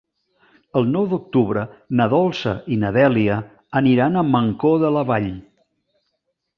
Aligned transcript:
El 0.79 0.87
nou 0.93 1.05
d'octubre 1.11 1.65
na 2.01 2.09
Dolça 2.15 2.55
i 2.77 2.79
na 2.85 2.93
Dèlia 2.99 3.39
aniran 3.83 4.19
a 4.19 4.27
Mancor 4.33 4.85
de 4.87 4.95
la 4.99 5.09
Vall. 5.13 5.33